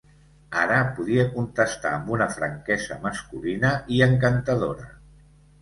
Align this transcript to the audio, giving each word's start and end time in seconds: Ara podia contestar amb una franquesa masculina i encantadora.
Ara 0.61 0.77
podia 0.99 1.25
contestar 1.35 1.91
amb 1.97 2.09
una 2.17 2.29
franquesa 2.37 2.99
masculina 3.05 3.75
i 3.99 4.03
encantadora. 4.07 4.91